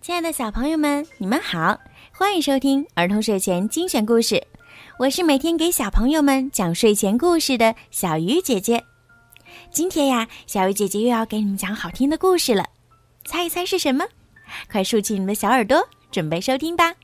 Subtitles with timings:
[0.00, 1.78] 亲爱的小朋友们，你们好，
[2.10, 4.42] 欢迎收听儿童睡前精选故事。
[4.98, 8.82] 我是每天给小朋友们讲睡前故事的小鱼姐姐。
[9.70, 12.64] 今天呀，小鱼姐姐又要给你们讲好听的故事了，
[13.26, 14.02] 猜一猜是什么？
[14.72, 16.94] 快竖起你的小耳朵，准备收听吧。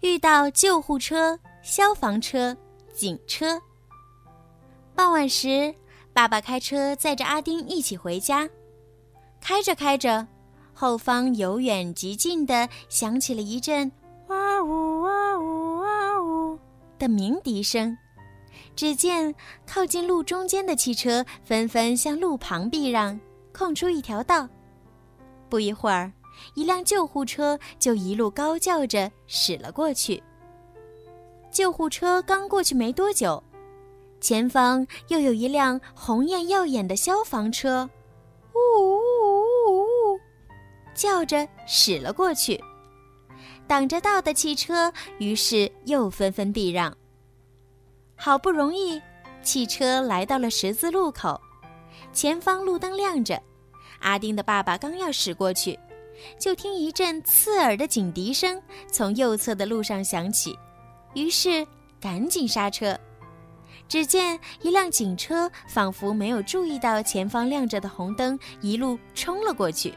[0.00, 2.56] 遇到救护车、消防车、
[2.94, 3.60] 警车。
[4.94, 5.74] 傍晚时，
[6.14, 8.48] 爸爸开车载着阿丁一起回家，
[9.38, 10.26] 开着开着。
[10.80, 13.92] 后方由远及近的响起了一阵
[14.28, 16.58] “哇呜哇呜哇呜”
[16.98, 17.94] 的鸣笛声。
[18.74, 19.34] 只见
[19.66, 23.20] 靠近路中间的汽车纷纷向路旁避让，
[23.52, 24.48] 空出一条道。
[25.50, 26.10] 不一会儿，
[26.54, 30.22] 一辆救护车就一路高叫着驶了过去。
[31.50, 33.44] 救护车刚过去没多久，
[34.18, 37.90] 前方又有一辆红艳耀眼的消防车，
[38.54, 38.99] 呜呜。
[41.00, 42.62] 叫着驶了过去，
[43.66, 46.94] 挡着道的汽车于是又纷纷避让。
[48.16, 49.00] 好不容易，
[49.42, 51.40] 汽车来到了十字路口，
[52.12, 53.42] 前方路灯亮着。
[54.00, 55.78] 阿丁的爸爸刚要驶过去，
[56.38, 60.54] 就听一阵刺耳的警笛声从右侧的路上响起，
[61.14, 61.66] 于是
[61.98, 62.94] 赶紧刹车。
[63.88, 69.94] 只见一辆警车仿佛没有注意到前方亮着的红灯，一路冲了过去。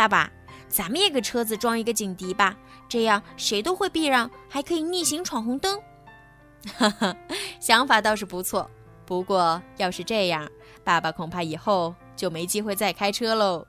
[0.00, 0.32] 爸爸，
[0.66, 2.56] 咱们也给车子装一个警笛吧，
[2.88, 5.78] 这样谁都会避让，还可以逆行闯红灯。
[6.74, 7.14] 哈哈，
[7.60, 8.70] 想法倒是不错。
[9.04, 10.50] 不过要是这样，
[10.82, 13.66] 爸爸恐怕以后就没机会再开车喽。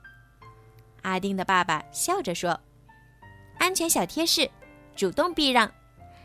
[1.02, 2.58] 阿丁的爸爸笑着说
[3.60, 4.50] ：“安全小贴士，
[4.96, 5.70] 主动避让。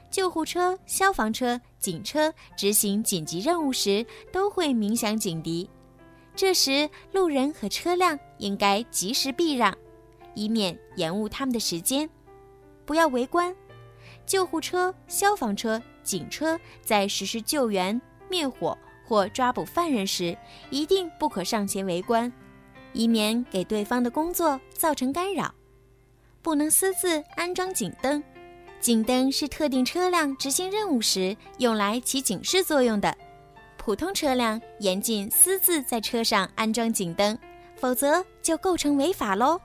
[0.09, 5.69] 救护车、消防车、警车执行紧急任务时都会鸣响警笛，
[6.33, 9.78] 这时路人和车辆应该及时避让。”
[10.38, 12.07] 以免延误他们的时间，
[12.85, 13.53] 不要围观。
[14.23, 20.38] 救护车、消防车、警车在实施救援、灭火或抓捕犯人时，
[20.69, 22.31] 一定不可上前围观，
[22.94, 25.51] 以免给对方的工作造成干扰。
[26.44, 28.23] 不能私自安装警灯，
[28.79, 33.17] 警灯是特定车辆执行任务时用来起警示作用的。
[33.75, 37.38] 普通车辆严禁私自在车上安装警灯，
[37.75, 39.59] 否则就构成违法喽。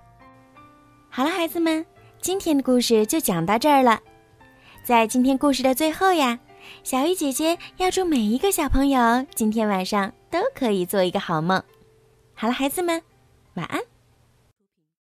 [1.14, 1.84] 好了，孩子们，
[2.22, 4.00] 今天的故事就讲到这儿了。
[4.82, 6.38] 在今天故事的最后呀，
[6.82, 11.62] 小鱼姐姐要祝每一个小朋友今天晚上都可以做一个好梦。
[12.32, 13.02] 好了，孩子们，
[13.56, 13.91] 晚安。